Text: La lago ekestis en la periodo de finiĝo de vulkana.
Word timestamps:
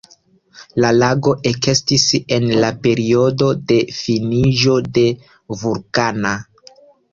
La 0.85 0.89
lago 0.95 1.33
ekestis 1.49 2.05
en 2.37 2.47
la 2.65 2.71
periodo 2.87 3.51
de 3.73 3.79
finiĝo 4.01 4.81
de 4.99 5.07
vulkana. 5.63 6.35